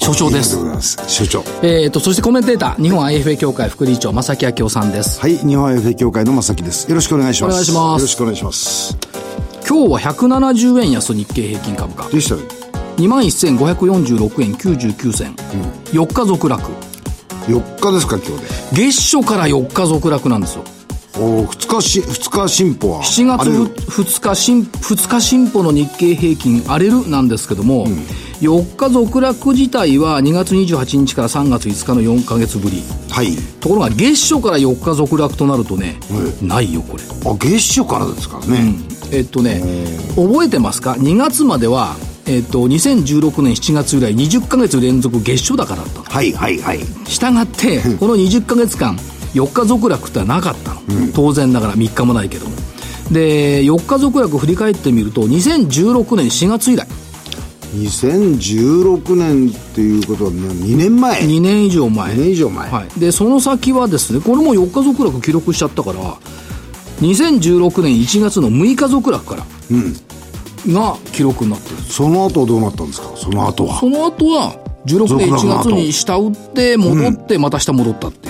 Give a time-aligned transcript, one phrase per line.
[0.00, 0.56] 所長です。
[1.08, 1.44] 所長。
[1.62, 6.88] えーとそしてコメンテーター日本 IFA 協会副理事長正木明夫さんですはい、日本 FA 協会の正木です。
[6.88, 7.52] よろしくお願いします。
[7.52, 8.96] お願いしますよろしくお願いします。
[9.68, 12.42] 今日は170円安日経平均株価でしたね。
[12.96, 15.34] 21,546円99銭、
[15.92, 16.62] 4日続落
[17.46, 18.48] 4日ですか、今日で。
[18.90, 20.64] 月初から4日続落なんですよ
[21.20, 23.02] お2日し、2日進歩は。
[23.02, 27.86] 7月あれ2日進2日進歩の日経平均荒れるなんですけども、
[28.40, 33.36] 4日続落自体は2月28日から3月5日の4か月ぶりはい。
[33.60, 36.00] ところが月初から4日続落となるとね、
[36.40, 38.74] ないよこれあ、月初からですからね。
[39.12, 39.60] えっとね
[40.16, 41.96] 覚えてますか？2月までは
[42.26, 46.78] えっと2016年7月以来20ヶ月連続月初高だったのはい、はい、はい。
[47.04, 48.96] したがって、この20ヶ月間、
[49.34, 50.80] 4日続落ってなかったの。
[51.14, 52.56] 当然ながら3日もないけども。
[53.10, 56.86] で、4日続落振り返ってみると、2016年4月以来、
[57.76, 62.14] 2016年っていうことは、ね、2年前？2年以上前。
[62.14, 63.00] 2年以上前はい。
[63.00, 66.00] で、その先はですね、これも4日続落記録しちゃったから、
[67.00, 69.46] 2016年1月の6日続落から、
[70.66, 71.76] が記録になってる。
[71.82, 73.10] その後どうなったんですか？
[73.16, 73.78] その後は。
[73.78, 74.56] その後は、
[74.86, 78.29] 16年1続落の後月に下打って、戻って、また下戻ったってい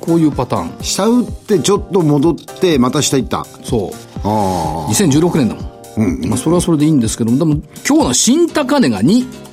[0.00, 0.84] こういうパターン。
[0.84, 3.44] 下打ってちょっと戻って、また下行った。
[3.64, 3.90] そう。
[4.22, 6.28] あ2016年だもん。
[6.28, 7.54] まあ、それはそれでいいんですけども、でも、
[7.88, 9.24] 今日の新高値が2。
[9.24, 9.46] あ。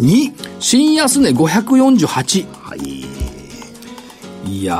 [0.00, 0.32] 2?
[0.58, 2.46] 新安値548。
[2.52, 3.04] はい。
[4.46, 4.76] いや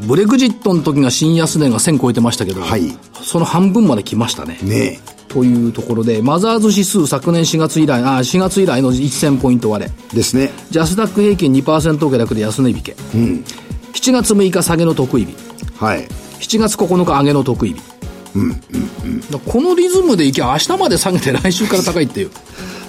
[0.00, 4.58] ー、ブレグジットの時が新安値が1000超えてましたけど、はいその半分まで来ましたね。
[4.62, 9.90] ねというところで、マザーズ指数昨年4月以来、あ4月以来の1000ポイント割れ。
[10.12, 10.16] え。
[10.16, 10.50] ですね。
[10.70, 12.96] ジャスダック平均2%下落で安値引け。
[13.94, 15.34] 7月6日下げの得意日。
[15.78, 16.06] はい。
[16.40, 17.80] 7月9日上げの得意日。
[19.30, 22.30] だからこのリズムでいきゃ明日まで下げて来週から高いっていう。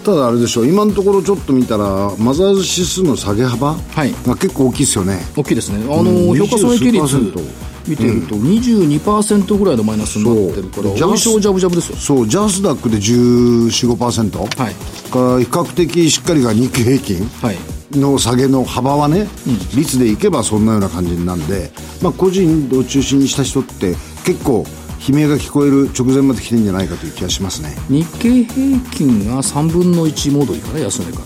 [0.04, 1.84] ただあれでしょう今のところちょっと見たら
[2.20, 5.84] マザーズ指数の下げ幅はいが結構大きいですよね、大きいですね。
[5.84, 11.96] あの、うん評価損益率20数パーセント見てると22%ぐらいのマイナスになってるから、そうおいしょジャブジャブですよ。
[11.98, 14.50] そうジャスダックで1415%、はい。
[14.50, 17.58] から比較的しっかりが日経平均はい。
[17.92, 19.28] の下げの幅はね、
[19.76, 24.66] 率でいけばそんなような感じなんで、まあ、個人を中心にした人って結構
[25.08, 27.76] 悲鳴が聞こえる直前まで来てるんじゃないかという気がしますね。
[27.90, 31.26] 日経平均が3分の1戻りかな、安値から。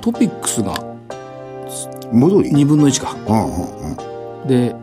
[0.00, 0.72] トピックスが
[2.12, 3.16] 戻り？2分の1か。
[3.26, 3.92] うんうん
[4.42, 4.48] うん。
[4.48, 4.74] で、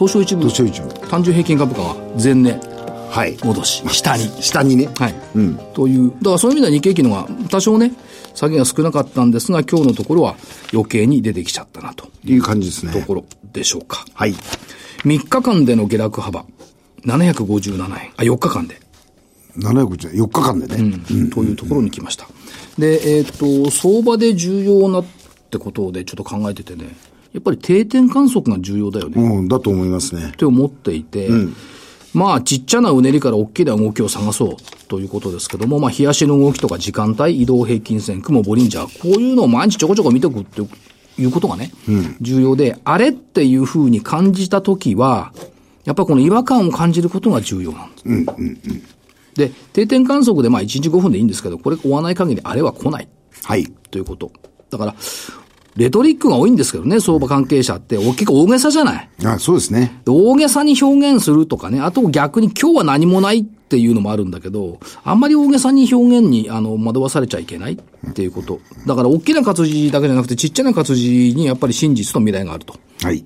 [0.00, 2.58] 東証一部東証一部単純平均株価は前年
[3.10, 4.30] はい戻し、下に。
[4.40, 5.14] 下にねはい。
[5.74, 7.92] という、だからそういう意味では日経平均の方が多少ね、
[8.34, 10.36] 下げが少なかったんですが、今日のところは
[10.72, 14.06] 余計に出てきちゃったなという感じですねところでしょうか。
[14.14, 14.34] はい
[15.04, 16.46] 3日間での下落幅、
[17.04, 17.88] 757円。
[18.16, 18.80] あ、4日間で。
[19.58, 21.00] 750 4日間でね、
[21.30, 22.26] というところに来ました。
[22.78, 25.04] で、えっ、と、相場で重要なっ
[25.50, 26.94] てことでちょっと考えててね、
[27.32, 29.22] やっぱり定点観測が重要だよね。
[29.22, 30.30] うん、だと思いますね。
[30.30, 31.28] って思っていて、
[32.12, 34.56] まあ、ちっちゃなうねりから大きな動きを探そう
[34.88, 40.60] ということですけども、まあ、日足の動きとか時間帯、移動平均線、雲、ボリンジャー、こういうのを毎日ちょこちょこ見ておくって
[41.18, 41.70] いうことがね、
[42.20, 45.32] 重要で、あれっていうふうに感じたときは、
[45.84, 49.00] やっぱりこの違和感を感じることが重要なんです。
[49.34, 53.08] で、定点観測でまあ1日5分でいいんですけど、これ追わない限りあれは来ない。
[53.44, 53.66] はい。
[53.90, 54.32] ということ。
[54.70, 54.94] だから、
[55.76, 59.08] レトリックが多いんですけどね、相場関係者って、大きく大げさじゃない。
[59.24, 68.60] あそうですねで大げさに表現するとかね、あと逆に今日は何もないっていうのもあるんだけど、あんまり大げさに表現にあの惑わされちゃいけないっていうこと。
[68.86, 72.74] だから大きな活字だけじゃなくてちっちゃな活字にやっぱり真実と未来があると。
[73.02, 73.24] はい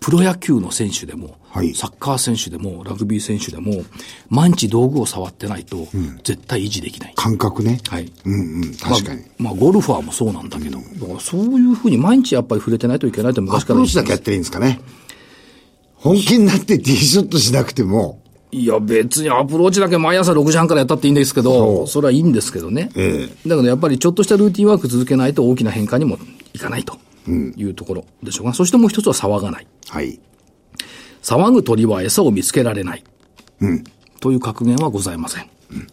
[0.00, 1.74] プロ野球の選手でも、はい。
[1.74, 3.84] サッカー選手でも、ラグビー選手でも、
[4.28, 5.88] 毎日道具を触ってないと、
[6.24, 7.12] 絶対維持できない。
[7.16, 7.80] 感覚ね。
[7.88, 8.10] はい。
[8.24, 14.80] うんうん確かに、まあ、まあ、ゴルファーもそうなんだけど、だからそういうふうに毎日やっぱり触れてないといけないとア昔から言ってますプローチだけやってりゃいいんですかね。
[15.96, 18.22] 本気になってティーショットしなくても。
[18.52, 22.90] いや、別にアプローチだけ毎朝6時半からやったっていいんですけど、それはいいんですけどね。
[22.96, 23.26] え。
[23.26, 26.18] だけどやっぱりちょっとしたルーティンワーク続けないと大きな変化にも
[26.54, 26.96] いかないと
[27.28, 29.66] いうところでしょうが、そしてもう一つは騒がない。
[29.88, 30.18] はい
[31.22, 33.04] 騒ぐ鳥は餌を見つけられない。
[34.20, 35.50] という格言はございません。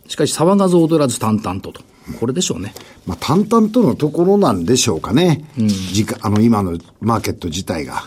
[0.07, 1.81] しかし騒がず踊らず淡々とと。
[2.19, 2.73] これでしょうね。
[3.05, 5.43] まあ、淡々とのところなんでしょうかね。
[5.91, 8.03] 時間、あの、今のマーケット自体が。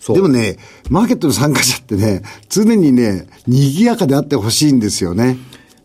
[0.00, 0.56] そうでもね、
[0.88, 5.36] マーケットの参加者ってね、常にね、賑やかであってほしいんですよね。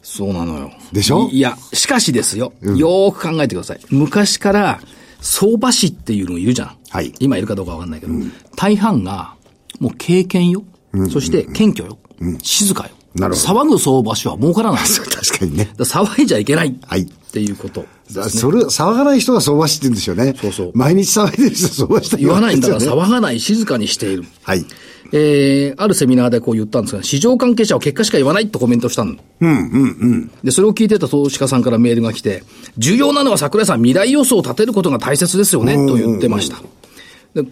[0.02, 0.72] そうなのよ。
[0.94, 1.28] でしょ？
[1.30, 2.54] いいや、しかしですよ。
[2.64, 3.82] よーく考えてください。
[3.90, 4.82] 昔から、
[5.22, 6.78] 相場師っていうのいるじゃん。
[6.90, 8.14] はい今いるかどうかわかんないけど、
[8.56, 9.36] 大半が、
[9.80, 10.64] もう経験よ。
[11.12, 11.98] そして、謙虚よ。
[12.42, 12.92] 静かよ。
[13.20, 14.82] なるほ騒ぐ相場師は儲からない。
[14.88, 15.70] 確かにね。
[15.78, 16.76] 騒いじゃいけない。
[16.88, 17.86] はいっていうこと。
[18.12, 20.36] だそれ、騒がない人が相場師って言うんですよね。
[20.42, 24.24] そうそう毎日騒いでる人は相場師って言わないんだから騒がない、静かにしている。
[24.42, 24.66] はい。
[25.12, 29.16] えー、あるセミナーでこう言ったんですが、市場関係者は結果しか言わないとコメントしたの。
[30.44, 32.44] で、それを聞いてた投資家さんからメールが来て、
[32.78, 36.58] 重要なのは桜井さん、未来予想を立てることが大切ですよね、と言ってました。
[36.58, 36.64] で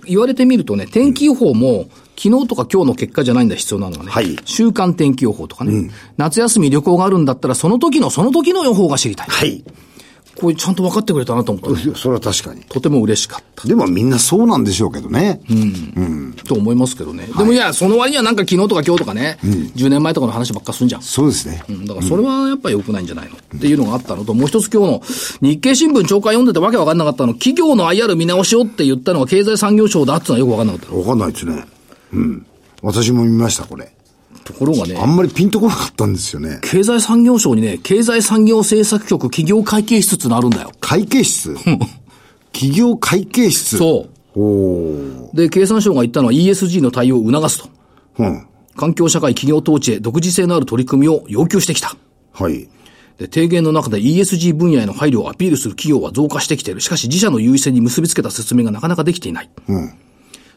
[0.05, 1.87] 言われてみるとね、天気予報も、
[2.17, 4.11] 昨日とか今日の結果じゃないんだ、必要なのはね。
[4.11, 9.27] はい週間天気予報とかね、夏休み旅行があるんだったら、その時のその時の予報が知りたい。
[9.29, 9.63] はい。
[10.39, 11.95] これちゃんと分かってくれたなと思ったね。
[11.95, 12.61] それは確かに。
[12.61, 13.67] とても嬉しかった。
[13.67, 15.41] でもみんなそうなんでしょうけどね。
[16.45, 17.25] と思いますけどね。
[17.25, 21.01] でもいや、その割にはなんか昨日とか今日とかね、10年前とかの話ばっかすんじゃん。
[21.01, 21.63] そうですね。
[21.69, 25.01] うんだからそれはやっぱり良くないんじゃないの、っていうのがあったのと、もう一つ今日の
[25.41, 30.99] 日経新聞長官読んでてわけわかんなかったの、企業の IR 見直しをって言ったのは経済産業省だってのはよくわかんなかったの。
[30.99, 31.65] わかんないですね。
[32.13, 32.45] うん。
[32.83, 33.91] 私も見ました、これ。
[34.47, 36.59] ところがあね、んまりピンとこなかったんですよね。
[36.63, 40.71] 経済産業省にね、経済産業政策局企業会計室ってのあるんだよ。
[40.79, 41.53] 会計室？
[42.53, 43.77] 企業会計室？
[43.77, 45.35] そう。
[45.35, 47.69] で、経産省が言ったのは ESG の対応を促すと。
[48.19, 48.47] うん。
[48.77, 51.95] 環境社会企業統治へ独自性のある取り組みを要求してきた。
[52.31, 52.69] はい。
[53.17, 56.81] で、提言の中で ESG 分野への配慮をアピールする企業は増加してきている。
[56.81, 59.49] しかし自社の優位性に結びつけた説明がなかなかできていない。
[59.67, 59.93] うん。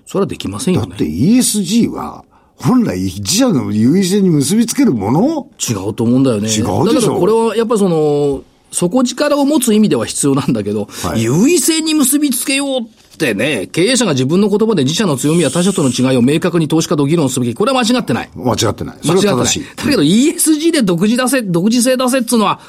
[0.07, 0.99] それはできませんよねだっ。
[0.99, 2.25] て ESG は、
[2.63, 5.49] 本来自社の優位性に結びつけるもの？
[5.59, 6.49] 違うと思うんだよね。
[6.49, 17.55] 違うでしょだからこれはやっぱりその、底力を持つ意味では必要なんだけど、はい優位性に結びつけようってね、経営者が自分の言葉で自社の強みや他社との違いを明確に投資家と議論すべき。
[17.55, 18.31] これは間違ってない。
[18.35, 18.99] 間違ってない。
[19.03, 19.33] そ間違ってない。
[19.33, 19.65] れは正しい。
[19.77, 22.61] だけど ESG で独自出せ、独自性出せっつうのは、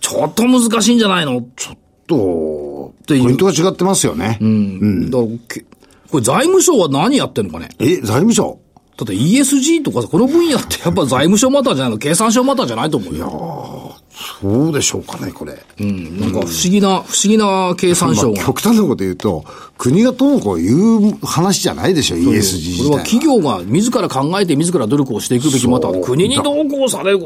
[0.00, 1.42] ちょっと難しいんじゃないの？
[1.56, 1.76] ちょっ
[2.06, 4.38] と、ていうポイントが違ってますよね。
[4.40, 5.10] うん。
[5.10, 5.64] と、だからけ
[6.10, 7.68] これ財務省は何やってんのかね？
[7.78, 8.58] え、財務省？
[8.96, 11.98] だって ESG とかさ、この分野ってやっぱ財務省マターじゃないの？
[11.98, 13.96] 経産省マターじゃないと思うよ。
[14.40, 15.54] そうでしょうかね、これ。
[15.80, 16.18] うん。
[16.18, 18.36] なんか不思議な、不思議な経産省が。
[18.38, 19.44] まあ、極端なこと言うと、
[19.76, 22.90] 国がどうこう言う話じゃないでしょ、ESG こ。
[22.90, 27.18] れは企業が自ら考えて自ら努力をしていくべきまた国に同行される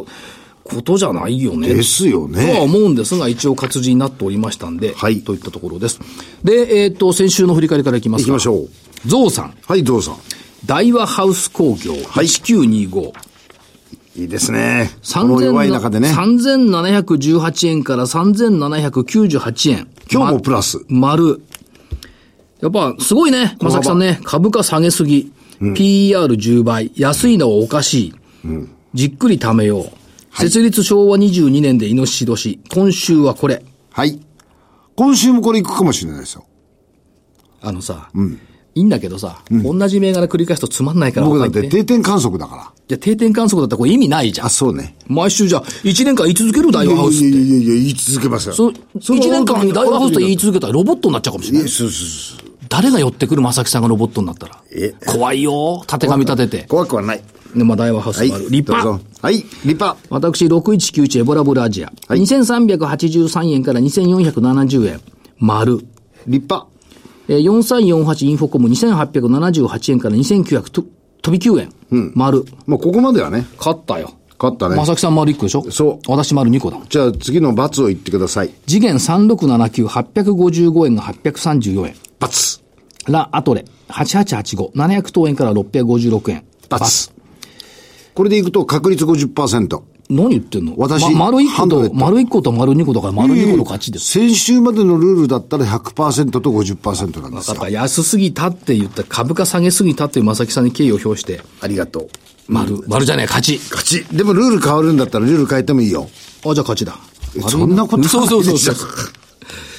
[0.64, 1.72] ことじゃないよね。
[1.72, 2.58] ですよとはね。
[2.60, 6.00] 思うんですが、一応活字になっておりましたんで、はいといったところです。
[6.42, 8.32] で、えっ、と、先週の振り返りからいきますか。
[8.32, 8.68] 行きましょう。
[9.06, 10.18] ゾウさん、はい、どうぞ。
[10.66, 13.12] 大和ハウス工業、はい1925。
[14.16, 14.90] いいですね。
[15.40, 16.12] 弱い中でね。
[16.12, 19.88] 3718円から3798円。
[20.10, 20.84] 今日もプラス。
[20.88, 21.40] 丸。
[22.60, 24.20] やっぱ、すごいね、まさきさんね。
[24.24, 25.32] 株価下げすぎ。
[25.60, 26.92] PER10 倍。
[26.96, 28.14] 安いのはおかしい。
[28.94, 30.36] じっくり貯めよう。
[30.36, 32.60] 設立昭和22年でイノシシ年。
[32.72, 33.64] 今週はこれ。
[33.92, 34.20] はい。
[34.96, 36.44] 今週もこれ行くかもしれないですよ。
[37.62, 38.10] あのさ、
[38.80, 42.72] いいんだけどさ、同じ銘柄繰り返すとつまんないから僕だって定点観測だから。
[42.88, 44.50] じゃあ定点観測だったらこれ意味ないじゃんあ、。
[44.50, 44.96] そうね。
[45.06, 47.26] 毎週じゃあ、1年間言い続ける大いや和ハウスって。
[47.26, 48.54] いやいやいや、言い続けますよ。
[48.54, 51.68] そ1年間大和ハウスと言い続けたらロボットになっちゃうかもしれない。
[51.68, 52.50] そうそうそう。
[52.70, 54.56] 誰が寄ってくる正木さんがロボットになったら。
[54.72, 55.82] え怖いよ。
[55.86, 56.66] 縦紙立てて。
[56.68, 57.22] 怖くはない。
[57.54, 58.28] で、まあ、大和ハウスはい。
[58.28, 58.44] もある。
[58.50, 58.98] 立派どう。
[58.98, 59.04] ぞ。
[59.20, 59.96] はい、立派。
[60.08, 61.92] 私、6191エボラブルアジア。
[62.06, 65.00] はい2383円から2470円。
[65.38, 65.78] 丸。
[66.26, 66.66] 立派。
[67.32, 70.84] えー4348インフォコム2878円から2900と
[71.22, 72.12] 飛び9円。
[72.16, 72.44] 丸。
[72.66, 74.14] もうここまではね、勝ったよ。
[74.36, 74.74] 勝ったね。
[74.76, 75.70] 正木さん丸1個でしょ？
[75.70, 76.78] そう私丸2個だ。
[76.88, 78.50] じゃあ次の罰を言ってください。
[78.66, 81.94] 次元3679、855円が834円。
[82.18, 82.60] 罰。
[83.06, 86.44] ラ・アトレ、8885、700等円から656円。
[86.68, 87.12] 罰。
[88.14, 89.82] これでいくと確率50%。
[90.10, 90.74] 何言ってんの？
[90.76, 94.06] 私ま丸1個と、丸1個と丸2個だから丸2個の勝ちです。
[94.06, 97.66] 先週までのルールだったら100%と50%なんですよだか。
[97.66, 102.08] ら安すぎたって言った株価下げすぎたっていう正木さんに敬意を表して、ありがとう。
[102.48, 103.58] 丸、丸じゃねえ、勝ち。
[103.70, 104.04] 勝ち。
[104.14, 106.10] でもルール変わるんだったらルール変えてもいいよ。
[106.44, 106.98] あ、じゃあ勝ちだ。
[107.36, 108.88] えそんなことそうそうそうそう。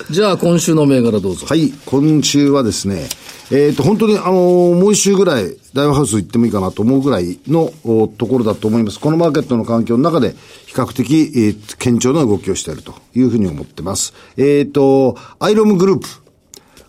[0.10, 1.46] じゃあ今週の銘柄どうぞ。
[1.48, 3.10] はい、今週はですね、
[3.52, 9.00] えっ、と、本当に、あのーもう一週ぐらい、大和ハウス行ってもいいかなと思うぐらいのおところだと思います。
[9.00, 10.36] このマーケットの環境の中で、
[10.66, 14.14] 比較的、えー堅調な動きをしているというふうに思ってます。
[14.38, 16.08] えっ、と、アイロムグループ。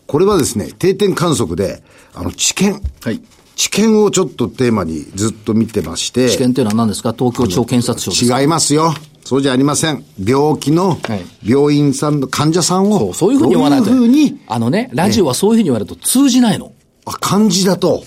[0.06, 1.82] これはですね、定点観測で、
[2.14, 2.80] あの、知見。
[3.02, 3.20] はい。
[3.54, 6.28] 知見をちょっとテーマにずっと見てまして。
[6.28, 7.14] 試験っていうのは何ですか？
[7.16, 8.40] 東京地方検察庁ですか？
[8.40, 8.92] 違いますよ。
[9.24, 10.04] そうじゃありません。
[10.18, 13.86] 病気のはい病院さんの患者さんを、そう、そういうふうに言わないと。
[13.86, 16.72] どういうふうに、あのね、ラジオはそういうふうに言われると通じないの。
[17.04, 18.04] あ漢字だと、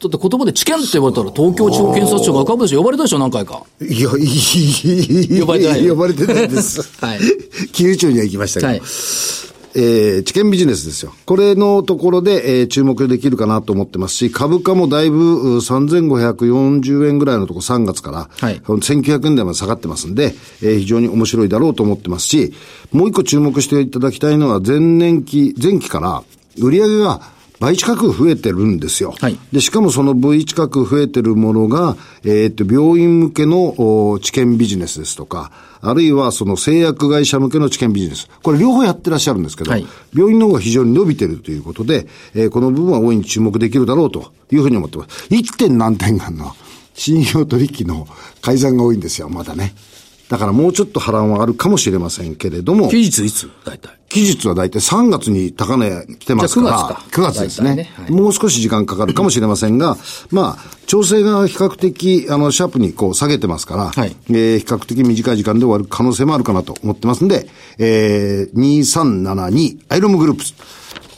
[0.00, 3.62] だって言葉で知見って言われたら東京地方検察庁が浮かぶでしょ呼ばれたでしょ何回か。
[3.80, 6.80] いや、いい、呼ばれてない呼ばれてないです。
[7.04, 7.18] はい。
[7.72, 8.72] 金融庁には行きましたけど。
[8.72, 8.82] はい。
[9.74, 11.12] えー、知見ビジネスですよ。
[11.26, 22.52] これのところで、えー注目できるかなと思ってますし、株価もだいぶう3540円ぐらいのところ3月から、はい1900円台まで下がってますんで、えー非常に面白いだろうと思ってますし、
[22.90, 26.22] もう一個注目していただきたいのは前年期、前期から
[26.58, 27.20] 売上が
[27.60, 29.14] 倍近く増えてるんですよ。
[29.20, 35.52] はいで、しかもその倍近く増えてるものが、えーっと、病院向けのお知見ビジネスですとか、
[35.82, 38.28] あるいはその製薬会社向けの知見ビジネス。
[38.42, 45.28] これ両方やってらっしゃるんですけど、はい病院の方が非常に伸びてるということで、えーこの部分は大いに注目できるだろうというふうに思ってます。
[45.28, 45.56] 1.
[45.58, 46.52] 点何点があるの
[46.94, 48.06] 信用取引の
[48.42, 49.74] 改ざんが多いんですよ、まだね。
[50.30, 53.50] だからもうちょっと波乱はあるかもしれませんけれども、期日いつ？
[53.64, 53.90] 大体。
[54.08, 57.20] 期日は大体3月に高値来てますから、じゃあ9月か。
[57.20, 57.74] 9月ですね。
[57.74, 57.90] ね。
[57.96, 58.10] はい。
[58.12, 59.96] もう少し時間かかるかもしれませんが、
[60.30, 64.16] まあ、調整が比較的、あの、シャープにこう下げてますから、はい。
[64.28, 70.54] えー比較的短い時間で終わる可能性もあるかなと思ってますんで、えー、2372アイロムグループス、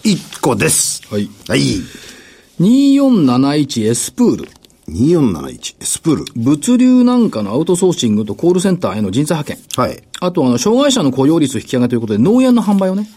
[0.05, 1.03] 1個です。
[1.11, 1.29] はい。
[1.49, 1.61] はい。
[2.61, 4.49] 2471S プール。
[4.93, 6.25] 2471、スプール。
[6.37, 9.85] 物流なんかのアウトソーシングとコールセンターへの人材派遣。
[9.85, 10.03] はい。
[10.21, 13.09] あと、あの、障害者の雇用率引き上げということで、農園の販売をね、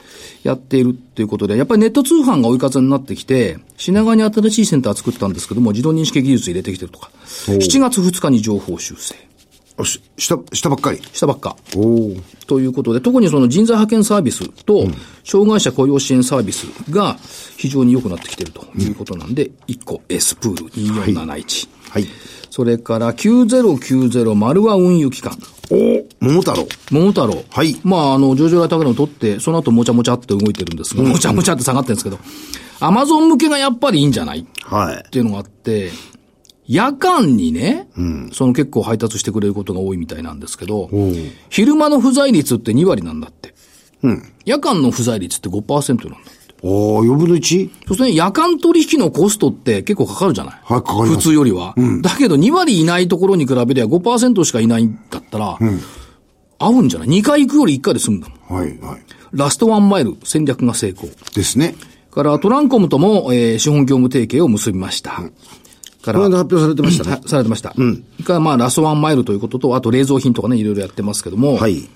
[0.43, 7.11] やっているということで、やっぱりネット通販が追い風になってきて、品川に新しいセンター作ったんですけども、自動認識技術入れてきてるとか、
[7.47, 9.24] 7月2日に情報修正あ
[9.83, 11.01] し、した、したばっかり？
[11.11, 11.55] したばっか。
[12.47, 14.87] ということで、特にその人材派遣サービスと、
[15.23, 17.17] 障害者雇用支援サービスが
[17.57, 21.67] 非常に良くなってきているということなんで、1個 S プール2471。
[21.89, 22.05] はい。
[22.49, 25.37] それから9090丸和運輸機関。
[25.71, 26.67] お桃太郎。
[26.91, 27.43] 桃太郎。
[27.49, 32.19] はいまあ、あの、上場来高値を取って、その後もちゃもちゃって動いてるんですが、もちゃもちゃって下がってるんですけど、
[32.79, 34.39] アマゾン向けがやっぱりいいんじゃない？
[34.41, 35.09] っはい。
[35.11, 35.91] ていうのがあって、
[36.67, 37.87] 夜間にね、
[38.33, 40.89] その結構配達してくれることが多いみたいなんですけど、
[41.49, 43.53] 昼間の不在率って2割なんだって。
[44.45, 46.55] 夜間の不在率って5%なんだって。
[46.63, 47.69] おー、4分の 1?
[47.69, 50.55] そうするとね、夜間取引のコストって結構かかるじゃない？
[50.63, 51.75] はいかかります普通よりは。
[52.01, 55.59] だけど2割いないところに比べりゃ5%しかいないんだったら、
[56.57, 58.59] 合うんじゃない ?2 回行くより1回で済むんだもん。
[58.59, 59.01] はい、はい。
[59.33, 61.09] ラストワンマイル戦略が成功。
[61.35, 61.75] ですね。
[62.09, 65.21] からトランコムとも、えー資本業務提携を結びました。
[66.05, 67.21] からこの間発表されてましたねは。
[67.27, 67.69] されてました。
[67.71, 67.75] か
[68.33, 71.87] らまあラストワンマイルということと、あと冷蔵品とかね、いろいろやってますけども、はい。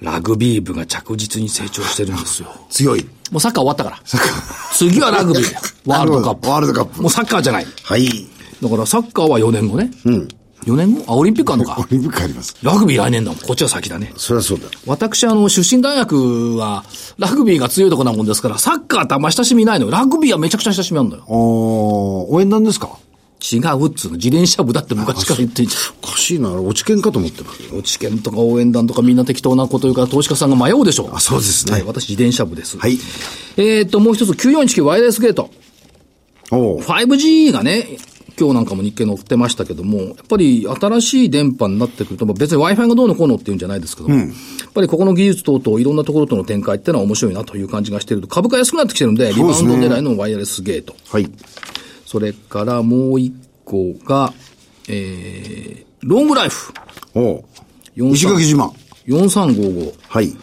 [0.00, 2.48] ラグビー部が着実に成長してるんですよ。
[2.70, 3.04] 強い。
[3.30, 4.00] もうサッカー終わったから。
[4.72, 5.44] 次はラグビー。
[5.86, 6.48] ワールドカップ。
[6.48, 7.66] ワールドカップもうサッカーじゃない。
[7.84, 8.08] はい。
[8.60, 9.90] だからサッカーは4年後ね。
[10.04, 10.28] うん。
[10.66, 11.04] 4年後？
[11.06, 11.76] あ、オリンピックあるのか。
[11.80, 12.56] オリンピックあります。
[12.62, 13.40] ラグビー来年だもん。
[13.40, 14.12] こっちは先だね。
[14.16, 14.64] そりゃそうだ。
[14.86, 16.84] 私、あの、出身大学は、
[17.18, 19.92] ラグビーが強いとこなもんですから、サッカーってあんま親しみないのよ。
[19.92, 21.24] ラグビーはめちゃくちゃ親しみあるのよ。
[21.28, 22.90] おー、応援団ですか？
[23.42, 24.16] 違うっつうの。
[24.16, 26.52] 自転車部だって昔から言ってんじおかしいな。
[26.52, 27.74] 落ち券かと思ってます。
[27.74, 31.10] 落研とか応援団とかみんな適当なこと言うから投資家さんが迷うでしょう。
[31.12, 31.72] あ、そうですね。
[31.72, 32.78] はい、私自転車部です。
[32.78, 32.98] はい。
[33.56, 35.50] えーっと、もう一つ、9419ワイヤレスゲート。
[36.52, 36.82] おー。
[36.82, 37.98] 5G がね、
[38.38, 44.26] 今日なんかも日経載ってましたけども、やっぱり新しい電波になってくると、まあ別に Wi-Fi がどうのこうのっていうんじゃないですけども、やっ
[44.72, 50.94] ぱりここの技術等々いろんなところとの展開ってのは面白いなという感じがしていると、株価安くなってきてるんで、リバウンド狙いのワイヤレスゲート。
[51.08, 51.30] はい。
[52.12, 53.32] それからもう一
[53.64, 54.34] 個が、
[54.86, 56.74] えー、ロングライフ。
[57.14, 57.44] おー。
[57.96, 58.70] 43石垣島。
[59.06, 59.94] 4355。
[60.08, 60.26] はい。
[60.26, 60.34] い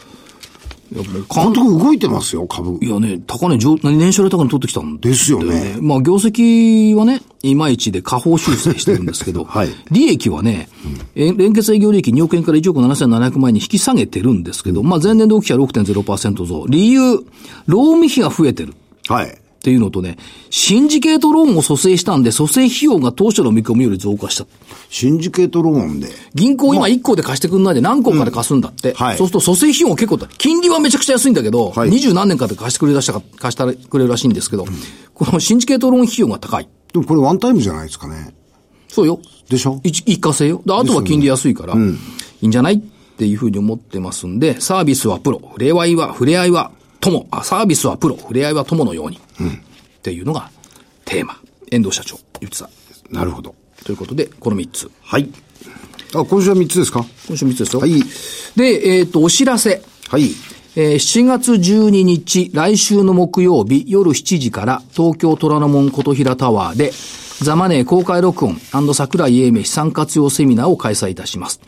[0.91, 2.83] や監督動いてますよ、株。
[2.83, 5.77] いやね、高値上、年初来高値取ってきたんだよですよね。
[5.79, 10.69] まあ、業績はね、いまいちで下方修正してるんですけど、 はい利益はね、
[11.13, 16.65] え連結営業利益2億円から1億7700万円に引き下げてるんですけど、まあ、前年同期比は6.0%増。
[16.67, 17.23] 理由、
[17.67, 18.73] ローン費が増えてる。
[19.07, 19.37] はい。
[19.59, 20.17] っていうのとね、
[20.49, 24.45] シンジケートローンを蘇生したんで、蘇生費用が当初の見込みより増加した。
[24.89, 26.07] シンジケートローンで。
[26.33, 28.93] 銀行今1個で貸してくんないで何個かで貸すんだって。
[28.93, 34.65] はいそうすると蘇生費用が結構だ、金利はめちゃくちゃ安いんだけど、はい二十何年かで貸してくれらしたか、貸してくれるらしいんですけど、
[35.13, 36.69] このシンジケートローン費用が高い。
[36.93, 38.33] でもこれワンタイムじゃないですかね。
[38.87, 39.19] そうよ。
[39.49, 39.81] でしょ？
[39.83, 40.61] 一一過性よ。
[40.65, 41.77] であとは金利安いから、い
[42.41, 42.75] いんじゃない？
[42.75, 42.79] っ
[43.19, 49.17] ていうふうに思ってますんで、サービスはプロ、触れ合いは、触れ合いは友、あ、サービスはプロ、触れ合いは友のように。
[49.17, 49.19] っ
[50.01, 50.49] ていうのが
[51.05, 51.37] テーマ。
[51.71, 52.69] 遠藤社長言ってた。
[53.11, 53.55] なるほど。
[53.85, 54.91] ということで、この3つ。
[55.01, 55.29] はい。
[56.15, 57.05] あ、今週は3つですか？
[57.27, 57.79] 今週3つですよ。
[57.81, 57.91] はい。
[58.55, 59.81] で、えっ、と、お知らせ。
[60.09, 60.31] はい。
[60.75, 66.91] えー7月12日、来週の木曜日夜7時から東京虎ノ門琴平タワーで
[67.41, 68.59] ザマネー公開録音
[68.93, 71.59] 桜井英明資産活用セミナーを開催いたします。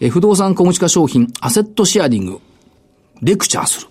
[0.00, 2.40] えー不動産小口化商品アセットシェアリング
[3.22, 3.88] レクチャーする。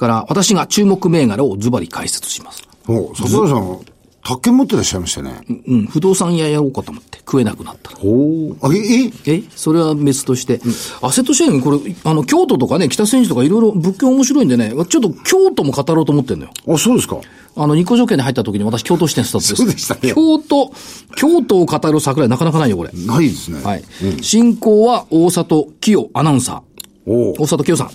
[0.00, 2.62] から私が注目銘柄をズバリ解説します。
[2.88, 3.78] お、桜井さん、
[4.24, 5.40] 宅建持ってらっしゃいましたね。
[5.68, 7.98] うん、不動産屋やろうかと思って、食えなくなったら。
[8.02, 8.78] おあ、え、
[9.26, 9.34] え？
[9.36, 9.42] え？
[9.54, 10.60] それは別として。
[11.02, 16.52] アセットシェアリング、これ、あの、京都とかね、北千住とかいろいろ物件面白いんでね、ちょっと京都も語ろうと思ってんのよ。
[16.68, 17.18] あ、そうですか。
[17.56, 19.56] あの、日光条件に入った時に私、京都支店スタートです。
[19.56, 20.72] そうでしたね京都、
[21.16, 22.90] 京都を語る桜井なかなかないよ、これ。
[22.92, 23.62] ないですね。
[23.62, 23.84] はい。
[24.22, 27.10] 進行は大里清アナウンサー。
[27.10, 27.90] お大里清さん。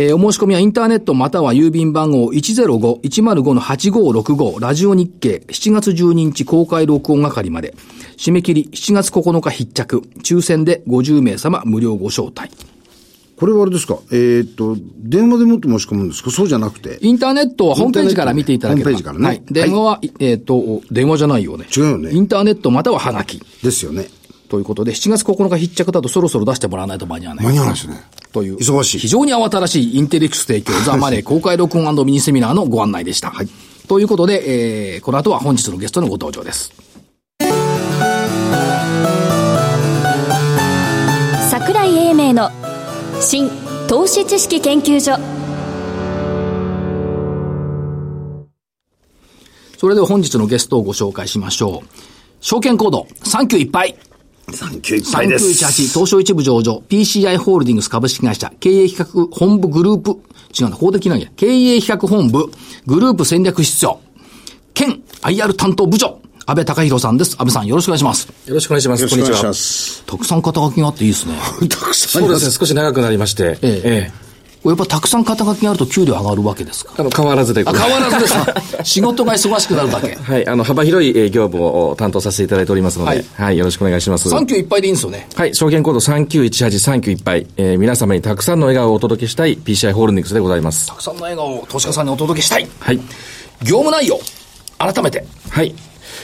[0.00, 7.74] えーお申し込みはインターネットまたは郵便番号105-105-8565ラジオ日経7月12日公開録音係まで。
[8.16, 10.02] 締め切り7月9日必着。
[10.22, 12.48] 抽選で50名様無料ご招待。
[13.36, 13.98] これはあれですか？
[14.12, 16.30] えーっと、電話でもって申し込むんですか？
[16.30, 16.98] そうじゃなくて。
[17.00, 18.90] インターネットはホームページから見ていただければ。
[18.92, 19.42] ホームページからねはい。
[19.50, 21.66] 電話は、えっ、と、電話じゃないよね。
[21.76, 23.42] 違うよねインターネットまたはハガキ。
[23.64, 24.06] ですよね。
[24.48, 27.46] ということで、7月9日必着だとそろそろ出してもらわないと間に合わない。
[27.46, 27.94] 間に合わないですね。
[28.32, 28.56] という。
[28.56, 33.30] 忙しい非常に慌ただしいインテリクス提供、ザ・マネー 公開録音ミニセミナーのご案内でした。
[33.30, 33.48] はい。
[33.88, 36.72] ということで、えー、この後は本日のゲストのご登場です。
[41.50, 42.50] 桜井英明の
[43.20, 43.50] 新
[43.88, 45.18] 投資知識研究所
[49.78, 51.88] それでは本日のゲストをご紹介しましょう。
[52.40, 53.96] 証券コード39いっぱい。
[54.52, 60.20] 39 3918東証一部上場 PCI ホールディングス株式会社経営企画本部グループ
[60.58, 61.28] 違うんだ、法的なんや。
[61.36, 62.50] 経営企画本部
[62.86, 64.00] グループ戦略室長
[64.74, 67.36] 兼 IR 担当部長安倍隆弘さんです。
[67.38, 68.26] 安倍さんよろしくお願いします。
[68.46, 69.00] よろしくお願いします。
[69.02, 70.04] よろしくお願いしまこんにす。
[70.06, 71.34] たくさん肩書きがあっていいですね。
[71.68, 73.58] たくさんそうですね、少し長くなりまして。
[73.60, 74.28] ええ
[74.64, 76.92] やっぱたくさん肩書きがあると給料上がるわけですか？
[76.98, 77.62] あの、変わらずで。
[77.64, 78.54] あ、変わらずですか？
[78.84, 80.16] 仕事が忙しくなるだけ。
[80.20, 84.28] はい、あの、幅広いえー業務を担当させていただいておりますので、ははいい、よろしくお願いします。
[84.28, 85.28] 39いっぱいでいいんですよね。
[85.34, 90.94] はい、証券コード391839いっぱい、えー皆様にたくさんの笑顔をお届けしたい PCI ホールディングスでございますた。
[90.94, 92.68] くさんの笑顔を投資家さんにお届けしたい。
[92.80, 92.96] はい。
[93.62, 94.18] 業務内容、
[94.78, 95.24] 改めて。
[95.50, 95.74] はい。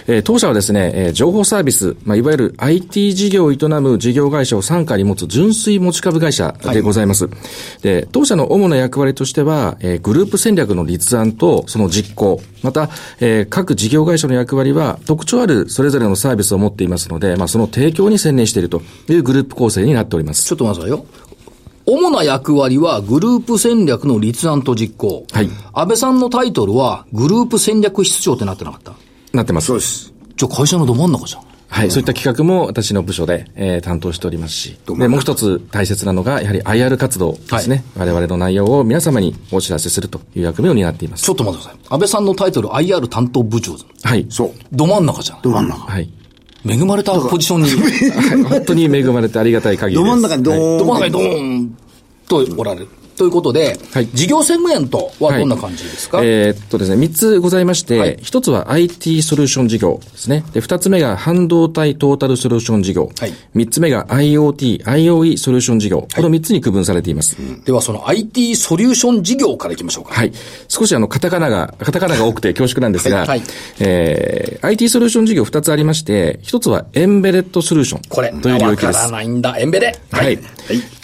[0.06, 7.28] えー当社はですね、えー情報サービス、まあ、いわゆる IT 事業を営む事業会社を傘下に持つ純粋持ち株会社でございます。
[7.82, 20.44] で、当社の主な役割としては、えーグループ戦略の立案とその実行、また、えー各事業会社の役割は特徴あるそれぞれのサービスを持っていますので、まあ、その提供に専念しているというグループ構成になっております。
[20.44, 21.06] ちょっと待ってくださいよ。
[21.86, 25.26] 主な役割はグループ戦略の立案と実行。
[25.32, 28.92] はい安倍さんのタイトルはグループ戦略室長ってなってなかった？
[29.36, 29.66] なってます。
[29.68, 30.12] そうです。
[30.36, 31.42] じゃあ会社のど真ん中じゃん。
[31.74, 37.82] はい、そういった企画も私の部署で、えー担当しておりますし、で、もう一つ大切なのが、やはり IR 活動ですね。
[37.96, 41.24] 我々の内容を皆様にお知らせするという役目を担っています。
[41.24, 41.86] ちょっと待ってください。
[41.90, 43.76] 安倍さんのタイトル IR 担当部長。
[44.04, 44.24] はい。
[44.30, 44.52] そう。
[44.70, 45.42] ど真ん中じゃん。
[45.42, 45.80] ど真ん中。
[45.80, 46.08] はい。
[46.64, 47.70] 恵まれたポジションに。
[47.70, 50.10] はい本当に恵まれてありがたい限りです。
[50.10, 50.78] ど真ん中にドーン。
[50.78, 51.76] ど真ん中にドーン
[52.28, 52.88] とおられる。
[53.16, 60.44] ということで、はい事業セグメントはどんな感じですか、えーっとですね、3つございまして、はい1つは IT ソリューション事業ですね。
[60.52, 63.10] で、2つ目が半導体トータルソリューション事業。
[63.18, 66.08] はい3つ目が IoT、IOE ソリューション事業。
[66.14, 67.36] この3つに区分されています。
[67.64, 70.14] ではその IT ソリューション事業からいきましょうか。
[70.14, 70.32] はい。
[70.68, 73.42] 少しあの、カタカナが、カタカナが多くて恐縮なんですが、はいはい
[73.80, 78.98] えー、IT ソリューション事業2つありまして、1つはエンベレッドソリューションこれ、という領わか域です。
[79.04, 79.56] らないんだ。
[79.58, 79.96] エンベレ。
[80.10, 80.38] はい。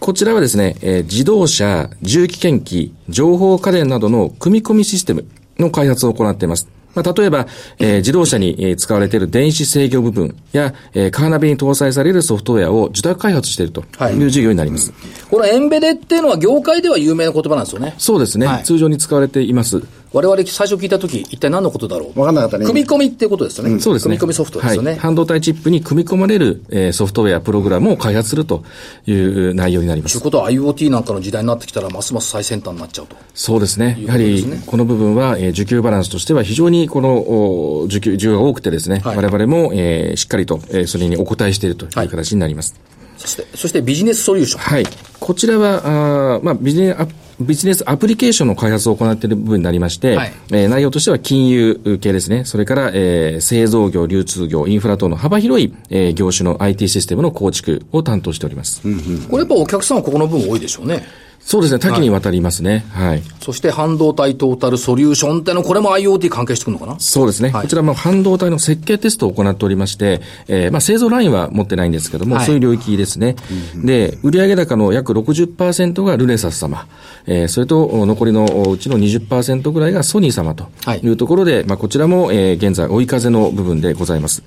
[0.00, 5.26] こちらはですね、えー自動車、重機検機、情報家電などの組み込みシステム
[5.58, 6.68] の開発を行っています。
[6.94, 7.46] まあ、例えば、
[7.78, 14.92] えー自動車に、えー使われている電子制御部分や、えーカーナビに搭載されるソフトウェアを受託開発しているとはいいう事業になります。
[15.30, 17.94] このエンベレっていうのは業界では有名な言葉なんですよね。
[17.98, 19.82] そうですね、はい通常に使われています。
[20.12, 22.20] 我々最初聞いたとき、一体何のことだろう？
[22.20, 23.78] わかんなかったね組み込みっていうことですよね。
[23.78, 24.18] そうですね。
[24.18, 24.90] 組み込みソフトですよね。
[24.92, 25.00] はい。
[25.00, 28.64] 半導体チップに組み込まれる、えーソフトウェア、プログラムを開発すると
[29.06, 30.14] いう内容になります。
[30.14, 33.14] ということは IoT なんかの時代になってきたら、ますます最先端になっちゃうと。
[33.34, 33.96] そうですね。
[34.00, 42.74] いうやはりこの部分は、えー需給バランスとしては非常にこの、お需給、需要が多くてですね、はい我々も、えーしっかりと、えーそれにお答えしているという形になります。
[43.16, 44.60] そして、そしてビジネスソリューション。
[44.62, 44.84] はい。
[45.20, 47.06] こちらは、あーまあ、ビジネスア、
[47.40, 52.44] ビジネスアプリケーションの開発を行っている部分になりまして、はいえー内容としては金融系ですね。
[52.44, 58.82] それから、えー製造業、流通業、インフラ等の幅広い、えー業種の IT システムの構築を担当しております。
[59.28, 61.02] これやっぱお客さんはここの分多いでしょうね。
[61.42, 61.80] そうですね。
[61.80, 62.84] 多岐にわたりますね。
[62.90, 63.22] はい。
[63.40, 67.00] そして半導体トータルソリューションってのは、これも IoT 関係してくるのかな？
[67.00, 67.48] そうですね。
[67.48, 73.34] はいこちらも半導体の設計テストを行っておりまして、えーまあ製造ラインは持ってないんですけども、はいそういう領域ですね。
[73.74, 76.86] で、売上高の約60%がルネサス様、
[77.26, 84.42] えーそれとお残りのうちの20%ぐらいがソニー様とはいいうところで、まあこちらも、えー現在追い風の部分でございます。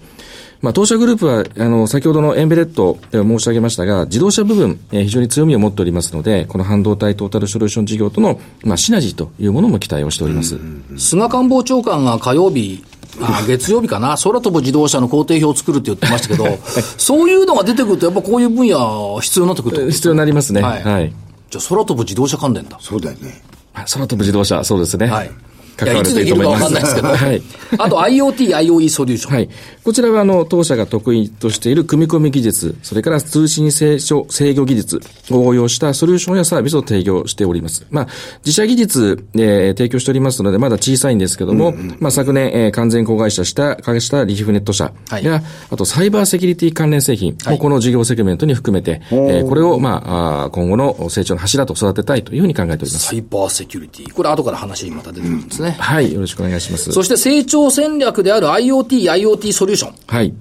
[0.63, 10.57] まあ、当社グループは、あの、先ほどのエンベレットで申し上げましたが、自動車部分、えー非常に強みを持っておりますので、この半導体トータルソリューション事業との、まあ、シナジーというものも期待をしております。
[10.97, 12.81] 菅官房長官が火曜日、
[13.19, 16.57] あ 月曜日かな、空飛ぶ自動車の工程表を作るって言ってましたけど、
[16.97, 19.85] そういうのが出てくると、やっぱこういう分野、必要になってくると？
[19.91, 20.61] 必要になりますね。
[20.61, 21.11] ははいい。
[21.51, 22.77] じゃあ、空飛ぶ自動車関連だ。
[22.79, 23.41] そうだよね。
[23.75, 25.07] 空飛ぶ自動車、そうですね。
[25.07, 25.31] はい。
[25.81, 27.07] いや、関わいつできるかわかんないですけど。
[27.09, 27.41] はい。
[27.77, 29.33] あと IoT、IOE ソリューション。
[29.33, 29.49] はい。
[29.83, 37.85] こちらは、あの、当社が得意としている組み込み技術、それから通信制御制御技術を応用したソリューションやサービスを提供しております。
[37.89, 38.07] まあ、
[38.45, 52.99] 自社技術、えー提供しておりますので、まだ小さいんですけども、まあ、昨年、えー完全子会社した、会社したリヒフネット社はいや、あと、サイバーセキュリティ関連製品もこの事業セグメントに含めて、えーこれを、まあ、今後の成長の柱と育てたいというふうに考えております。
[52.99, 54.13] サイバーセキュリティ。
[54.13, 55.62] これ後から話にまた出てくるんですね。
[55.71, 56.13] はい。
[56.13, 56.91] よろしくお願いします。
[56.91, 59.95] そして成長戦略である IoT、IoT ソリューション。
[60.07, 60.33] はい。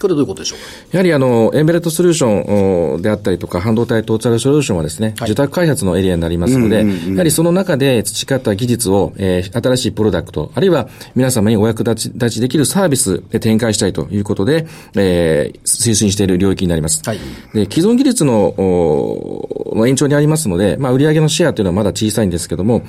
[0.00, 0.58] これどういうことでしょう
[0.90, 17.02] やはりあの、エンベレットソリューションおであったりとか、半導体トータルソリューションはですね、はい受託開発のエリアになりますので、やはりその中で培った技術を、えー新しいプロダクト、あるいは皆様にお役立ち立ちできるサービスで展開したいということで、えー推進している領域になります。
[17.06, 17.18] はい
[17.54, 22.82] で、既存技術の、おの延長にありますので、まあ、売上のシェアというのはまだ小さいんですけども、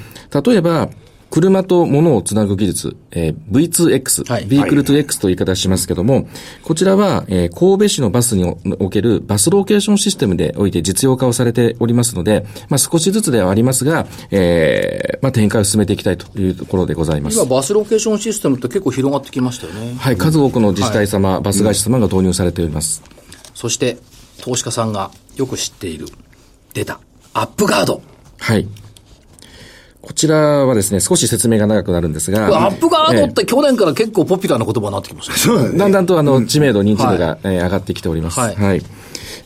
[0.45, 0.89] 例えば、
[1.35, 6.29] 車と物をつなぐ技術、えー V2X、はいビークル 2X という言い方をしますけども、
[6.63, 17.45] こちらは、えー神戸市のバスにおおけるバスローケーションシステムでおいて実用化をされておりますので、まあ、少しずつではありますが、えーまあ、展開を進めていきたいというところでございます今、。
[17.45, 19.95] バスロケーションシステムって結構広がってきましたよね。
[19.97, 23.03] はい、数多くの自治体様、バス会社様が導入されております。
[23.53, 23.97] そして、
[24.41, 26.05] 投資家さんがよく知っている、
[26.73, 27.01] 出た、
[27.33, 28.01] アップガード。
[28.39, 28.65] はい。
[30.05, 32.47] こちらはですね、少し説明が長くなるんですが。
[32.67, 35.63] アップガードっえて去年から結構ポピュラーな言葉になってきましたね。
[35.63, 35.71] ね。
[35.75, 38.39] えだんだんとあの、知名度、認知度が、えー上がってきております。
[38.39, 38.81] はい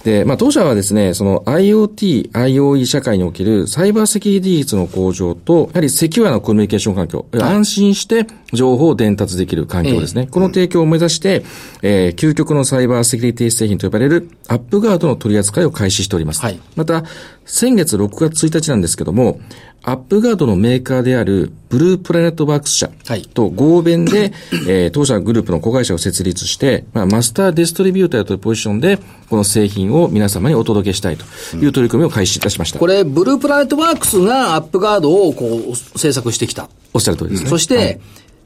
[0.04, 10.28] で、まあ、当社はですね、その IoT、IoE 社会におけるサイバーセキュリティ技術の向上と、やはりセキュアなコミュニケーション環境、安心して情報を伝達できる環境ですね。
[10.28, 11.44] この提供を目指して、
[11.82, 16.42] えー究極のサイバーセキュリティ製品と呼ばれる AppGuard の取り扱いを開始しております。
[16.42, 17.04] はいまた、
[17.46, 19.40] 先月6月1日なんですけども、
[19.84, 24.34] AppGuard のメーカーである Blue Planet-works 社はいと合弁で、
[24.68, 31.26] えー当社グループの子会社を設立して、まあ、 master distributor というポジションで、この製品を皆様にお届けしたいと
[31.58, 32.80] いう取り組みを開始いたしました。
[32.80, 36.70] これ、 Blue Planet-works が AppGuard をこう制作してきた。
[36.94, 37.50] おっしゃる通りですね。
[37.50, 38.00] そして、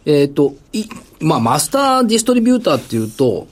[0.06, 0.86] えっ、と、い、
[1.22, 3.48] まあ、マスターディストリビューターっていうと、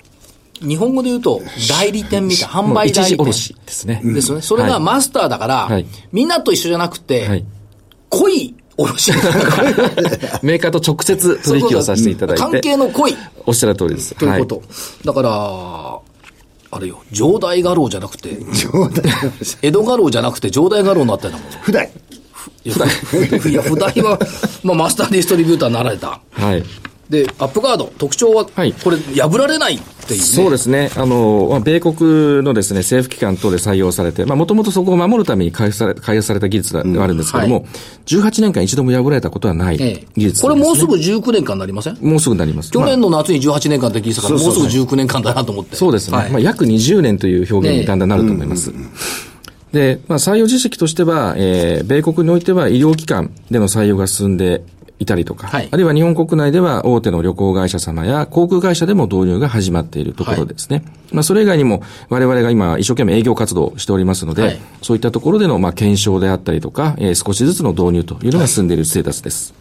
[0.61, 3.03] 日本語で言うと、代理店みたいな、販売代理店。
[3.03, 4.01] 一時卸ですね。
[4.03, 4.41] ですよね。
[4.41, 7.45] それがはいマスターだから、はいみんなと一緒じゃなくて、はい。
[8.09, 9.11] 濃い卸
[10.43, 12.43] メーカーと直接取引をさせていただいて。
[12.43, 14.15] 関係の濃いおっしゃる通りです。
[14.15, 14.61] ということ。
[15.05, 15.99] だから、
[16.73, 19.03] あれよ、上代画廊じゃなくて、冗談
[19.61, 21.57] 江戸画廊じゃなくて上代画廊になったようなもの。
[21.59, 21.87] 普段。
[22.63, 22.75] いや、
[23.49, 24.19] いや、譜代は、
[24.63, 26.19] まあ、 master distributor になられた。
[26.31, 26.63] はい。
[27.11, 30.25] で、 AppGuard、特徴は、はいこれ、破られないっていうね。
[30.25, 30.89] そうですね。
[30.95, 37.69] あの、まあ米国のですね、政府機関等で採用されて、まあ、もともとそこを守るために開発され、開発された技術ではあるんですけれども、うんは
[38.05, 42.71] 18年間一度も破られたことはない技術、え、これもうすぐ19年間になりませんもうすぐなります。
[42.71, 45.75] 去年の夏に18年間って聞いたから、もうすぐ19年間だなと思って。
[45.75, 46.17] そうですね。
[46.17, 48.71] はいまあ、約20年という表現にだんだんなると思います。
[49.71, 54.63] で、まあ、採用実績としては、えー、米国においては医療機関での採用が進んで
[55.01, 60.83] いたりとか、はいあるいは日本国内では大手の旅行会社様や航空会社でも導入が始まっているところですね。
[61.11, 69.53] まあ、それ以外にも我々が今一生懸命営業活動をしておりますので、はいそういったところでのまあ検証であったりとか、えー少しずつの導入というのが進んでいるステータスです。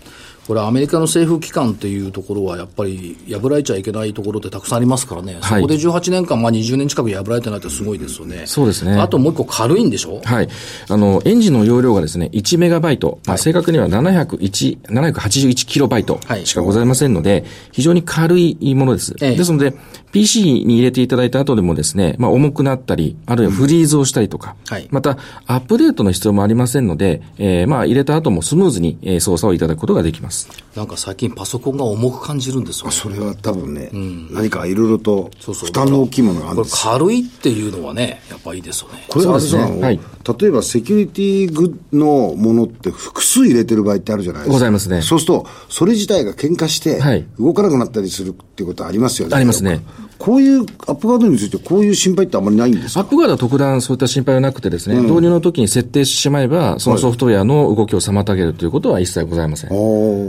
[0.50, 5.34] これアメリカの政府機関っていうところはやっぱり破られちゃいけないところってたくさんありますからね。
[5.34, 8.48] はいそこで18年間、まあ20年近く破られてないってすごいですよね。
[8.48, 10.20] そうですねあともう一個軽いんでしょ？
[10.24, 10.48] はい。
[10.88, 19.14] あの、エンジンの容量がですね、1メガバイト、まあ、正確には701、781キロバイトはいしかございませんので、非常に軽いものです。
[19.20, 19.74] ええですので、
[20.10, 30.39] PC に入れていただいた後でもですね、まあ、重くなったり、あるいはフリーズをしたりとか、はいまた、アップデートの必要もありませんので、えーまあ、入れた後もスムーズに、えー操作をいただくことができます。
[30.76, 32.92] なんか最近パソコンが重く感じるんですよね。
[32.92, 33.90] それは多分ね、
[34.30, 36.92] 何かいろいろと負担の大きいものがあるんこれですよ。
[36.92, 39.04] 軽いっていうのはね、やっぱいいですよね。
[39.08, 40.00] これはですねさ、はい
[40.40, 44.52] 例えばセキュリティグッのものって複数入れてる場合ってあるじゃないですか。
[44.52, 49.36] ございますねそうすると、それ自体が喧嘩してはい、動かなくなったりするっていうことありますよね。
[49.36, 49.80] ありますね。
[50.18, 53.00] こういうアップガードについてこういう心配ってあんまりないんですか？
[53.00, 59.70] アップガードは特段そういった心配はなくてですね、導入の時に設定してしまえば、そのソフトウェアの動きを妨げるということは一切ございません。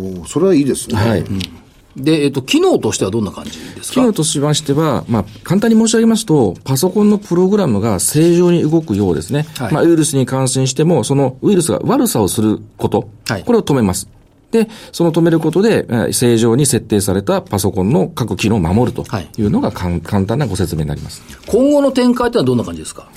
[0.01, 0.95] おーそれはいいですね。
[0.95, 1.23] はい。
[1.95, 9.45] で、えっと、機能としてはどんな感じです機か能としましては、まあ、簡単に申し上げますと、パソコンのプログラムが正常に動くようですね。
[9.57, 14.07] はいまあ、ウイルスに感染しても、そのウイルスが悪さをすること、はいこれを止めます。
[14.51, 19.03] で、その止めることで、正常に設定されたパソコンの各機能を守ると
[19.37, 19.41] い。
[19.43, 21.23] うのが、はい、簡単なご説明になります。
[21.47, 23.09] 今後の展開というのはどんな感じですか？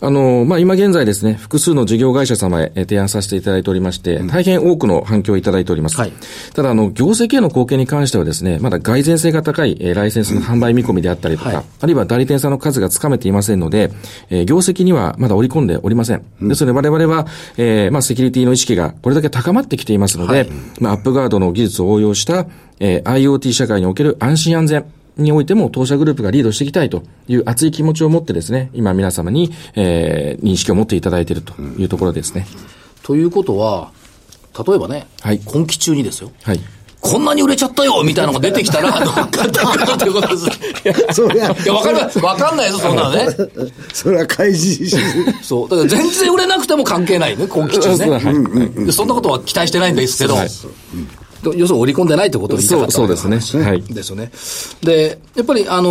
[0.00, 5.96] あの、まあ、今現在ですね、複数の事業会社様へ提案させていただいておりまして、大変多くの反響をいただいております。
[5.96, 6.12] はい、
[6.54, 13.90] ただ、あの、業績への貢献に関してはですね、まだ蓋然性が高い、えー、ライセンスの販売見込みであったりとか、はい、あるいは代理店さんの数がつかめていませんので、
[14.30, 16.22] えー、業績にはまだ織り込んでおりません。
[16.40, 17.26] ですので、我々は、
[17.56, 20.48] えー、まあ、セキュリティの意識がこれだけ高まってきていますので、はい、
[20.80, 22.46] まあ、アップガードの技術を応用した、
[22.80, 24.84] えー、IoT 社会における安心安全、
[25.16, 32.46] においても当社グループがリードしていきたいという熱い気持ちを持ってですね、今皆様に、えー、認識を持っていただいているというところですね。
[33.02, 33.92] ということは、
[34.66, 36.32] 例えばね、はい、今期中にですよ。
[36.42, 36.60] はい。
[37.00, 40.46] こんなに売れちゃったよみたいなのが出てきたら、 どっかだということです。
[40.84, 40.88] い
[41.38, 43.26] や、いやわかんない、わかんないです、そんなのね。
[43.92, 44.96] それは開示し
[45.42, 45.68] そう。
[45.68, 48.10] だから全然売れなくても関係ないね、今期中ね。
[48.10, 48.18] は
[48.88, 50.34] い、そんなことは期待してないんですけど。
[50.34, 50.50] はい
[51.42, 53.64] 要するに織り込んでないってことを言いたかったそうですね。
[53.64, 53.82] はい。
[53.82, 54.30] ですよね。
[54.82, 55.90] で、やっぱりあの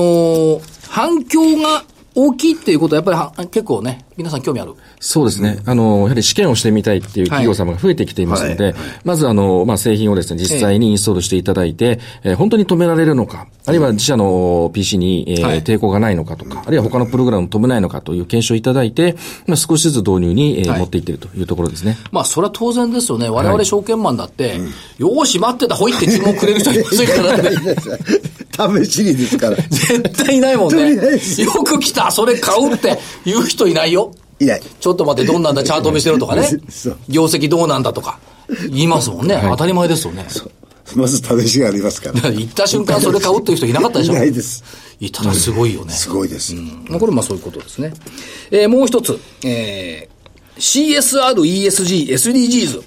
[0.60, 5.60] ー、反響が大きいっていうことは、やっぱり結構ね、皆さん興味あるそうですね。
[5.66, 19.16] あの、やはり試験をしてみたいっていう企業様が増えてきていますので、はいはい、まずあの、まあ、製品をですね、実際にインストールしていただいて、えー、本当に止められるのか、あるいは自社の PC に、えー、はい、抵抗がないのかとか、あるいは他のプログラム止めないのかという検証いただいて、
[19.48, 21.98] まあ、少しずつ導入に、えー、持っていっているというところですね。
[22.12, 23.30] まあ、それは当然ですよね。
[23.30, 24.58] 我々証券マンだって、
[24.98, 27.52] よーし待ってた、ほいって注文くれる人いませんからね。
[28.86, 29.56] 試しにですから。
[29.70, 30.96] 絶対いないもんね。
[30.96, 34.12] よく来た、それ買うって言う人いないよ。
[34.40, 34.62] いない。
[34.62, 36.50] ちょっと待って、どんなんだ、チャート見せろとかね。
[37.10, 38.20] 業績どうなんだとか。
[38.70, 39.36] 言いますもんね。
[39.36, 40.26] はい、当たり前ですよね。
[40.96, 42.30] まず試しがありますから。
[42.32, 44.64] 行った瞬間それ買うっていう人いなかったでしょいないです。
[45.00, 45.94] いたらすごいよね。
[45.94, 46.56] すごいです。
[46.56, 47.94] うん、これまあそういうことですね。
[48.52, 52.84] えー、もう一つ、えー、CSR、ESG、SDGs。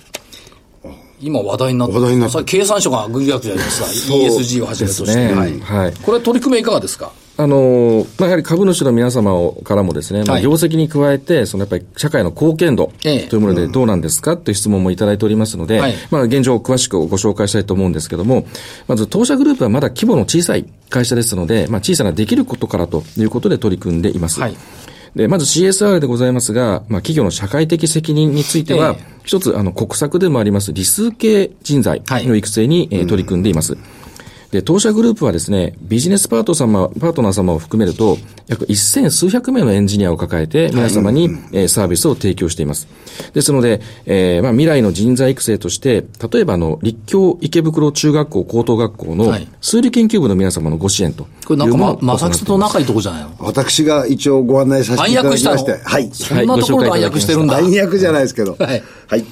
[1.23, 4.15] 今話題になって話題になって経産省が軍事学じゃないですか。
[4.17, 5.15] ESG をはじめとして。
[5.15, 5.61] ね、はい。
[5.61, 5.95] はい。
[6.03, 7.13] これ取り組みいかがですか？
[7.39, 9.33] あの、まあ、やはり株主の皆様
[9.65, 14.37] からもですね、まあ、業績に加えて、そのやっぱり社会の貢献度というものでどうなんですか？
[14.37, 18.47] という質問もいただいておりますので、はい、まあ、現状を詳しくご紹介したいと思うんですけども、
[18.89, 24.41] まず当社グループはまだ規模の小さい会社ですので、まあ、小さなできることからということで取り組んでいます。
[24.41, 24.57] はい
[25.16, 33.75] で、まず CSR でございますが、まあ、企業の社会的責任については、一つ、あの、国策でもあります理数系人材の育成に、え取り組んでいます。
[33.75, 34.02] うん
[34.53, 42.87] で、当社グループはですね、ビジネスパート様、パートナー様を含めると、約一千数百名のエンジニアを抱えて、皆様に、えサービスを提供しています。
[43.33, 53.31] ですので、えー、まあ、未来の人材育成として、例えばあの、立教池袋中学校高等学校の数理研究部の皆様のご支援とこれなんかま、まさきさんと仲いいとこじゃないの？
[53.38, 55.81] 私が一応ご案内させていただきまして。
[55.83, 56.11] はい。
[56.12, 57.57] そんなところで暗躍してるんだ。
[57.57, 58.55] 暗躍じゃないですけど。
[58.59, 58.83] はい。
[59.07, 59.25] はい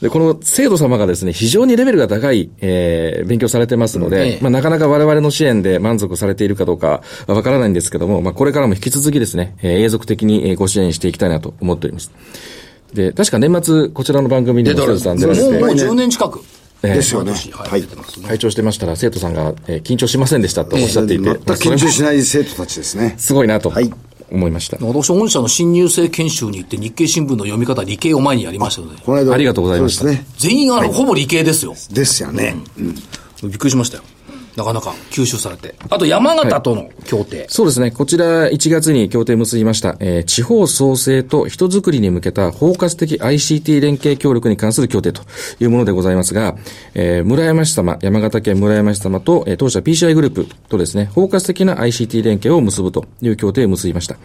[0.00, 12.12] で、この生徒様がですね、非常にレベルが高い、えー、勉強されてますので、まあ、なかなか我々の支援で満足されているかどうかわからないんですけども、まあ、これからも引き続きですね、えー、永続的にご支援していきたいなと思っております。
[12.94, 15.44] で、確か年末、こちらの番組にも生徒さん出られて。
[15.44, 16.40] もう10年近く。
[16.82, 17.32] えー、ですよね。
[17.32, 17.82] はい。
[18.26, 21.24] 会長してましたら、生徒さんが、えー、緊張しませんでしたとおっしゃっていて。
[21.24, 23.14] 全く緊張しない生徒たちですね。
[23.18, 23.70] すごいなと。
[23.70, 23.92] はい。
[24.30, 24.76] 思いました。
[24.80, 29.02] 私、御社の新入生研修に行って日経新聞の読み方、理系を前にやりましたので。
[29.02, 29.32] この間。
[29.32, 30.04] ありがとうございました。
[30.04, 31.74] ね、全員あの、ほぼ理系ですよ。
[31.90, 32.56] ですよね。
[32.78, 32.94] うん。
[33.50, 34.04] びっくりしましたよ。
[34.58, 35.76] なかなか吸収されて。
[35.88, 37.92] あと山形との協定、はい、そうですね。
[37.92, 39.96] こちら1月に協定結びました。
[40.00, 45.22] えー、地方創生と人づくりに向けた包括的 ICT 連携協力に関する協定と
[45.60, 46.56] いうものでございますが、
[46.94, 54.16] えー、村山市様、山形県村山市様と、えー、当社 PCI グループとですね、包括的な ICT 連携を結ぶという協定を結びました。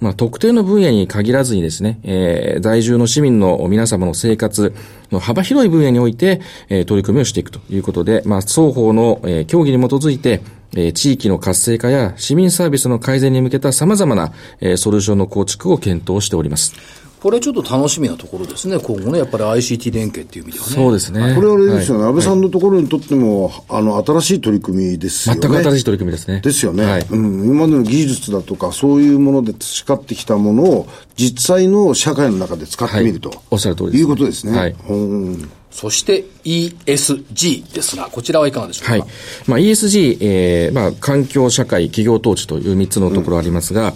[0.00, 4.74] まあ、特定の分野に限らずにですね、えー、在住の市民の皆様の生活
[5.12, 10.40] の幅広い分野において、えー、取り組みをしていくということで、まあ、双方の、えー、協議に基づいて、
[10.76, 16.99] え、地域の活性化や市民サービスの改善に向けた様々な、え、ソリューションの構築を検討しております。
[17.20, 20.72] これちょっと楽しみなところですね、今後ね、やっぱり ICT 連携っていう意味ではね。
[20.74, 21.34] そうですね。
[21.34, 25.40] これはあれですよね、はい、安倍さんのところにとっても、あの、新しい取り組みですよね。
[25.42, 26.40] 全く新しい取り組みですね。
[26.40, 26.84] ですよね。
[26.84, 27.44] はい、うん。
[27.44, 33.28] 今までの技術だとか、そういうもので培ってきたものを、実際の社会の中で使ってみると。
[33.28, 34.58] はい、おっしゃる通りです、いうことですね。
[34.58, 34.76] はい。
[34.88, 38.92] うんそして ESG ですが、こちらはいかがでしょうか？
[38.92, 39.02] はい。
[39.46, 43.94] まあ ESG、えー、まあ環境、社会、企業統治という3つのところありますが、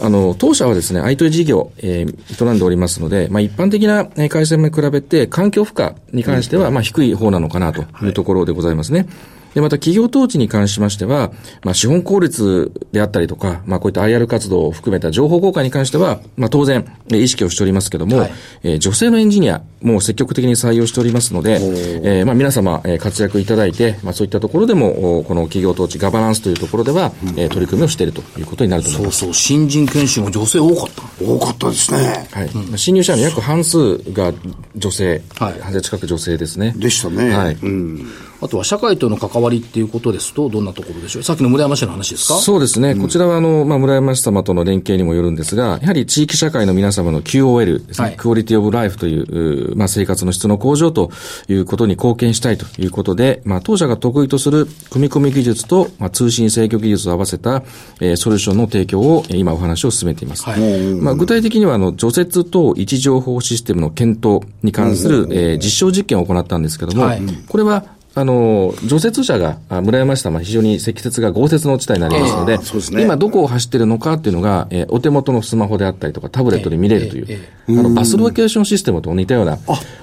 [0.00, 9.06] うん、あの、当社はですね、IT 事業、えー、営んでおりますので、まあ一般的な会社に比べて環境負荷に関しては、まあ低い方なのかなというところでございますね。
[9.54, 18.32] で、また企業統治に関しましては、まあ資本効率であったりとか、まあこういった IR 活動を含めた情報公開に関しては、まあ当然、意識をしておりますけども、はい、
[18.64, 21.58] えー、女性のエンジニアも積極的に採用しておりますので、
[22.02, 29.18] えー、まあ皆様、えー、活躍いただいて、まあそういったところでも、この企業統治ガバナンスというところでは、うん、えー、取り組みをしているということになると思います。
[29.18, 31.24] そうそう、新人研修も女性多かった。
[31.24, 32.28] 多かったですね。
[32.32, 32.46] はい。
[32.46, 34.32] うん、新入社員の約半数が
[34.74, 36.74] 女性、はい、半数近く女性ですね。
[36.76, 37.30] でしたね。
[37.32, 37.54] はい。
[37.54, 38.06] うん
[38.44, 41.22] あとは社会との関わりっていうことですと、どんなところでしょう？
[41.22, 42.34] さっきの村山市の話ですか？
[42.34, 42.90] そうですね。
[42.90, 51.10] うん、こちらは、あの、まあ、村山市様との連携にもよるんですが、やはり地域社会の皆様の QOL ですね、はい、クオリティオブライフという、まあ、生活の質の向上と
[51.48, 57.62] いうことに貢献したいということで、まあ、当社が得意とする組み込み技術と、まあ、通信制御技術を合わせた、
[58.02, 60.44] えー、ソリューションの提供を、今お話を進めています。
[60.44, 79.58] はい、まあ、具体的には、あの、除雪等位置情報システムの検討に関する、えー、実証実験を行ったんですけども、はい、これは、あの、除雪車が、村山市様非常に積雪が豪雪の地帯になりますので、えー、ね、今どこを走っているのかっていうのが、えー、お手元のスマホであったりとかタブレットで見れるという、あのバスロケーションシステムと似たような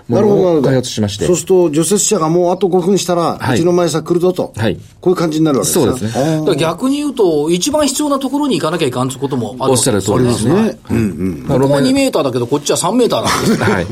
[0.10, 1.26] ものを開発しまして。
[1.26, 4.52] そうすると、除雪車がもうあと5分したら、うちの前さ来るぞと。
[4.58, 4.78] はい。
[5.00, 5.86] こういう感じになるわけですね。
[5.86, 6.56] そうですね。
[6.58, 10.78] 逆に言うと、一番必要なところに行かなきゃいかんということもあるおっしゃる通りですね。
[10.90, 11.46] うんうん。
[11.48, 13.64] ここは2メーターだけど、こっちは3メーターなんです。
[13.64, 13.88] はい。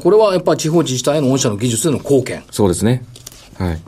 [0.00, 2.44] これはやっぱり地方自治体の御社の技術での貢献。
[2.50, 3.04] そうですね。
[3.58, 3.80] はい。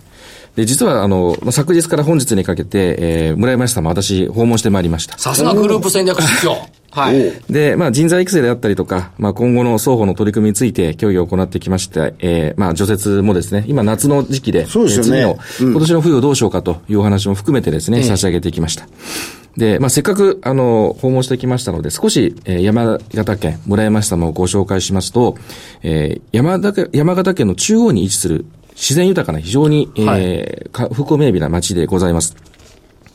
[0.56, 5.18] で、実は、あの、まあ、昨日から本日にかけて、えー、村山市様、私、訪問してまいりました。
[5.18, 6.56] さすがグループ戦略室長。
[6.90, 7.32] はい。
[7.50, 15.04] で、まあ、人材育成であったりとか、まあ、今後の双方の取り組みについて協議を行ってきまして、えー、まあ、除雪もですね、今夏の時期で、そうですね。
[15.04, 18.86] 次の、うん、今年の冬をどうしようかというお話も含めてですね、差し上げてきました。
[19.56, 25.36] で、まあ、せっかく、あの、訪問してきましたので、少し、えー、山形県、村山市様をご紹介しますと、
[25.82, 32.36] えー、山形、山形県の中央に位置する自然豊かな非常に、はい、えー、風光明媚な町でございます。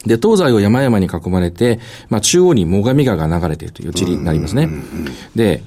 [0.06, 4.70] で、東西を山々に囲まれて、まあ、中央に最上川が流れているという地理になりますね。
[5.36, 5.62] で、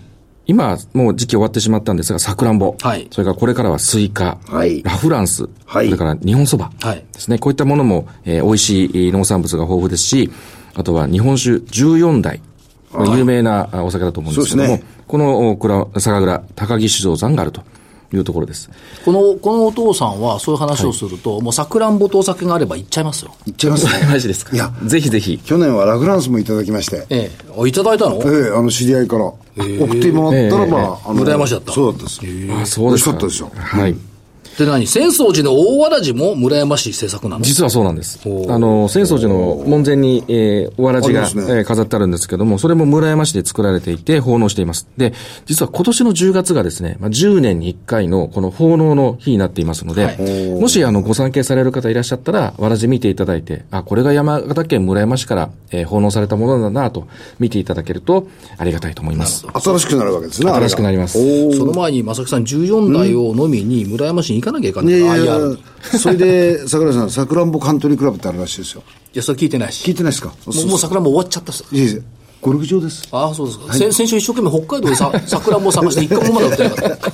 [0.47, 2.75] 今、もう時期終わってしまったんですが、さくらんぼ。
[2.81, 3.07] はい。
[3.11, 4.39] それからこれからはスイカ。
[4.49, 4.83] はい。
[4.83, 5.49] ラフランス。
[5.67, 5.87] はい。
[5.87, 6.73] それから日本そば。
[6.81, 7.05] はい。
[7.13, 7.39] ですね。
[7.39, 10.31] こういったものも、えー、美味しい農産物が豊富ですし、
[10.75, 12.41] あとは日本酒14代。
[13.17, 17.63] 有名なお酒だと思うんですけども、ね、この酒蔵、高木酒造さんがあると。
[18.17, 18.71] いうところです。
[19.05, 23.35] この、このお父さんはそういう話をすると、はい、もうさくらんぼとお酒があれば行っちゃいますよ。
[23.47, 24.07] 行っちゃいますね。
[24.11, 25.39] マジですかいや、ぜひぜひ。
[25.39, 27.07] 去年はラフランスもいただきまして。
[27.09, 27.69] ええ。
[27.69, 28.21] いただいたの？
[28.25, 29.33] ええ、あの、知り合いから。
[29.57, 31.73] 送ってもらったら、まあ、あの、羨ましだった。
[31.73, 32.21] そうだったです。
[32.61, 32.81] あ、そうですか。
[32.83, 33.51] 美味しかったですよ。
[33.55, 33.97] はい。
[34.59, 34.87] で何？
[34.87, 37.45] 浅草寺の大わらじも村山市制作なの？
[37.45, 38.21] 実はそうなんです。
[38.49, 44.89] あの、浅草寺の門前に、えー、わらじが、ねえー、飾ってあるんですけども、それも村山市で作られていて、奉納しています。
[44.97, 45.15] で、
[45.47, 59.47] 実は今年の10月がですね、まあ、10年に1回のこの奉納の日になっていますので、はい、もしあの、ご参詣される方いらっしゃったら、わらじ見ていただいて、あ、これが山形県村山市から、えー、奉納されたものだなと見ていただけると、ありがたいと思います。
[59.47, 60.51] 新しくなるわけですね。
[60.51, 61.19] 新しくなります。
[61.57, 65.55] その前に、正木さん14代を飲みに村山市に行かなきゃいかない。
[65.55, 68.83] いそれで、 桜井さん、さくらんぼカントリークラブってあるらしいですよ。
[69.15, 69.85] いや、それ聞いてないし。
[69.85, 70.29] 聞いてないですか？
[70.29, 71.65] もう、もうさくらんぼ終わっちゃったっす。
[71.73, 72.03] い。
[72.41, 73.07] ゴルフ場です。
[73.13, 73.67] ああ、そうですか。
[73.69, 77.13] はい、先先週一生懸命北海道でさ、さくらんぼ探して一回もまだ売ってなかった。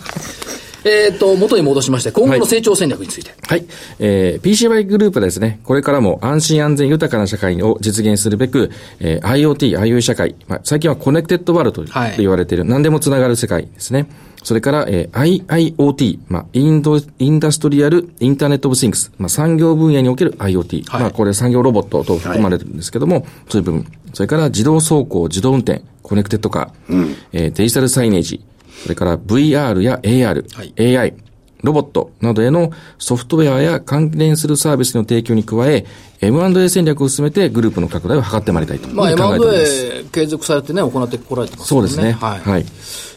[0.84, 3.30] えっと、元に戻しまして、今後の成長戦略について。
[3.46, 3.58] はい。
[3.58, 3.66] はい、
[3.98, 14.08] えー、PCY グループはですね、これからも安心安全豊かな社会を実現するべく、えー、IoT、IoE 社会、まあ、最近は connected world と言われている、はい、何でもつながる世界ですね。
[14.42, 20.84] それから、えー、IIoT、まあ、インド、 Industrial Internet of Things、まあ、産業分野における IoT。
[20.90, 23.86] はい、まあ、これ産業ロボット等含まれるんですけども、はい、そういう部分。
[24.14, 28.44] それから自動走行、自動運転、 connected car、うん、えー、 digital signage、
[28.82, 31.14] それから VR や AR、はい、AI、
[31.62, 35.84] ロボットなどへのソフトウェアや関連するサービスの提供に加え、
[36.20, 41.66] M&A 戦略を進めてグループの拡大を図ってまいりたいとまあ、M&A 継続されてね、行ってこられてますね。
[41.68, 42.12] そうですね。
[42.12, 42.40] はい。
[42.40, 42.64] はい、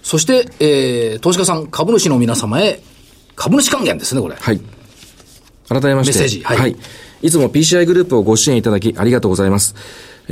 [0.04, 2.82] そして、えー、投資家さん、株主の皆様へ、
[3.36, 4.36] 株主還元ですね、これ。
[4.36, 4.62] はい。
[5.68, 6.20] 改めまして。
[6.20, 6.44] メッセージ。
[6.44, 6.58] はい。
[6.58, 6.76] はい、
[7.22, 9.76] いつも PCI グループをご支援いただきありがとうございます。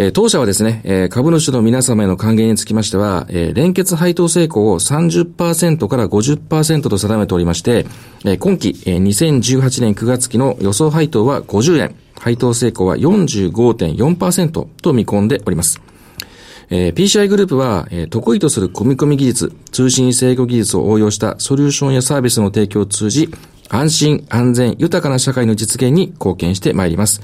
[0.01, 7.85] え、当社はですね、え、株主の皆様への還元につきましては、え、連結配当成功を30%から50%と定めておりまして、
[8.23, 15.81] え、今期、えー、2018年9月期の予想配当は50円、配当成功は45.4%と見込んでおります。
[16.69, 23.29] えー、PCI グループは、えー、得意とする組み込み技術、通信制御技術を応用したソリューションやサービスの提供を通じ、
[23.67, 27.21] 安心、安全、豊かな社会の実現に貢献してまいります。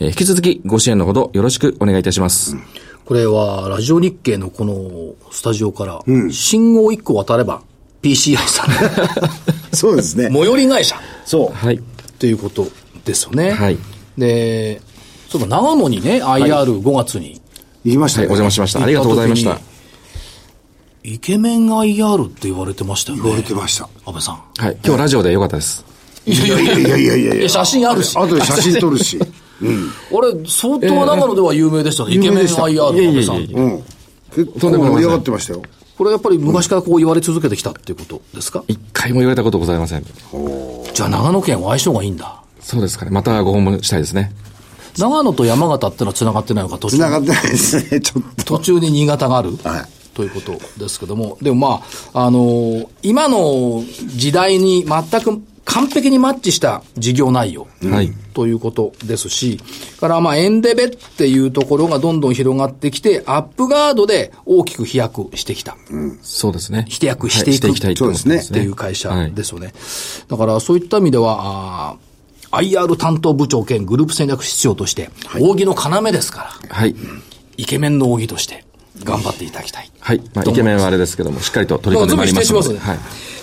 [0.00, 2.56] えー、引き続きご支援のほどよろしくお願いいたします。
[3.04, 7.62] これは、ラジオ日経のこのスタジオから、うん、信号1個渡れば、
[8.02, 8.68] PCI さん。
[9.74, 10.28] そうですね。
[10.30, 11.00] 最寄り会社。
[11.24, 11.56] そう。
[11.56, 11.76] はい。
[11.76, 11.80] っ
[12.18, 12.68] ていうこと
[13.04, 13.52] ですよね。
[13.52, 13.78] はい。
[14.18, 14.82] で、
[15.28, 17.40] そうか、長野にね、IR5 月に。
[17.84, 18.36] 行きましたはい、おね。
[18.36, 18.82] 邪魔しました。
[18.82, 19.58] ありがとうございました。
[21.02, 23.22] イケメン IR って言われてましたよね。
[23.22, 23.88] 言われてました。
[24.04, 24.42] 安倍さん。
[24.58, 24.76] はい。
[24.84, 25.84] 今日ラジオでよかったです。
[26.26, 27.48] いやいやいやいやいや。
[27.48, 28.14] 写真あるし。
[28.16, 29.18] 後で写真撮るし。
[30.10, 32.14] 俺、相当長野では有名でしたね。
[32.14, 33.36] イケメン IR いやいやいや安倍さん。
[33.36, 33.84] うん。
[34.34, 35.62] 結構盛り上がってましたよ。
[35.96, 38.62] これやっぱり昔からこう言われ続けてきたっていうことですか？
[38.68, 40.04] 一回も言われたことございません。
[40.94, 42.40] じゃあ長野県は相性がいいんだ。
[42.60, 43.10] そうですかね。
[43.10, 44.32] またご訪問したいですね。
[44.96, 48.44] 長野と山形ってのは繋がってないのか、途中繋がってないですね、ちょっと。
[48.44, 49.84] 途中に新潟がある、はい
[50.14, 51.80] ということですけども、でもま
[52.12, 53.84] あ、あのー今の
[54.16, 59.58] 時代に全く完璧にマッチした事業内容、はいということですし、
[60.00, 65.76] からまあ、エンデベっていうところがどんどん広がってきて、アップガードで大きく飛躍してきた。
[66.22, 66.86] そうですね。
[66.88, 69.74] 飛躍していくはいしていきたいと思ってますっていう会社ですよね。
[70.28, 76.94] だからそういった意味では、あー IR 担当部長兼グループ戦略室長として、扇の要ですから、はい。
[77.56, 78.64] イケメンの扇として
[79.02, 79.90] 頑張っていただきたい。
[79.98, 80.22] はい。
[80.32, 82.68] まあ、イケメンはあれですけども、しっかりと取り込んでまいりますので。
[82.74, 82.98] まあはい。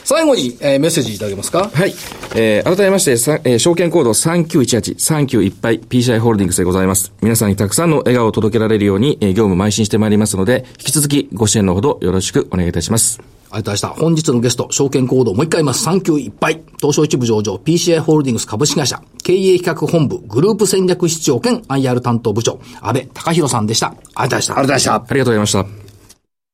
[0.06, 1.68] 最後に、えーメッセージいただけますか？
[1.74, 1.94] はい。
[2.36, 7.12] えー、改めまして、さえー証券コード3918、39いっぱい PCI ホールディングスでございます。
[7.22, 13.20] 皆さんにたくさんの笑顔を届けられるように、えー業務邁進してまいりますので、引き続きご支援のほどよろしくお願いいたします。
[13.50, 14.04] ありがとうございました。
[14.04, 15.88] 本日のゲスト、証券コードをもう一回言います。
[15.88, 16.62] 3級いっぱい。
[16.80, 23.88] 東証一部上場 PCI ホールディングス株式会社、経営企画本部、グループ戦略室長兼 IR 担当部長、安倍隆弘さんでした。
[23.88, 24.54] ありがとうございました。
[24.56, 24.94] ありがとうございました。
[24.94, 25.66] ありがとうございました。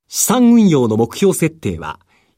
[0.08, 2.00] 資産運用の目標設定は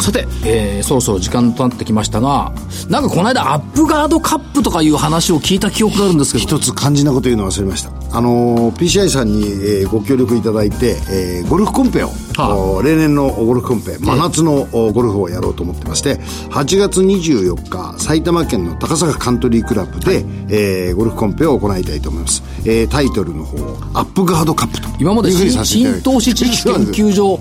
[0.00, 2.52] さて、えー、そろそろ時間となってきましたが
[2.88, 7.90] なんかこの間アップガードカップとかいう話を聞いた記憶があるんですけど一つ肝心なこと言うの忘れました。
[8.10, 16.16] あのー PCI さんに、えーご協力いただいて、えーゴルフコンペを、はあお例年のゴルフコンペ、真夏のおゴルフをやろうと思ってまして、
[16.50, 22.42] 8月24日、埼玉県の高坂カントリークラブで、えーゴルフコンペを行いたいと思います。
[22.64, 24.88] えータイトルの方を、アップガードカップと。
[24.98, 27.38] 今まで新投資知識研究所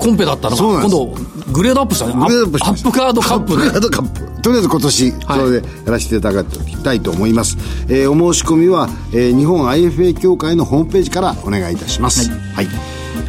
[0.00, 1.06] コンペだったのが今度
[1.52, 2.14] グレードアップしたね。
[2.14, 2.88] グレードアップした。
[2.88, 4.42] ップガードカップアップガーでドカップ。
[4.42, 5.38] とりあえず今年、はい。
[5.40, 7.56] それでやらせていただきたいと思います。
[7.88, 12.30] えーお申し込みは、えー日本 IFA 協会のホームページからお願いいたします。
[12.54, 12.68] はい。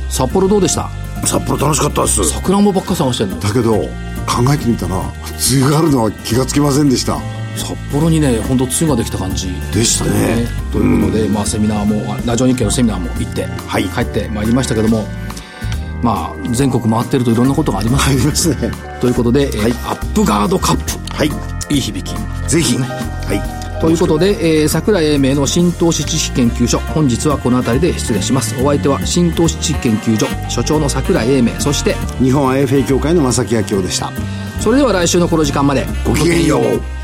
[0.09, 0.89] 札幌どうでした？
[1.25, 2.23] 札幌楽しかったです。
[2.29, 3.39] さくらんぼばっか探してんの。
[3.39, 3.81] だけど、考
[4.53, 7.19] えてみたら、梅雨があるのは気がつきませんでした。
[7.57, 9.49] 札幌にね本当梅雨ができた感じ。
[9.73, 10.47] でしたね。
[10.71, 13.83] ということで、まあ、セミナーもあラジオ日経のセミナーも行って、はい。
[13.89, 15.05] 帰ってまいりましたけども
[16.01, 18.71] まあ全国回ってるといろんなことがありますありますね。
[18.99, 21.29] ということで、えーはいアップガードカップはい。
[21.73, 22.15] いい響き
[22.47, 22.77] ぜひ。
[22.77, 23.61] はい。
[23.81, 34.11] ということで、えー、桜井英明の新投資知識研究所本日はこの辺りで失礼しますお相手は新投資知識研究所所長の桜井英明そして日本 IFA 協会の正木明夫でした。
[34.59, 37.00] それでは来週のこの時間までごきげんよう。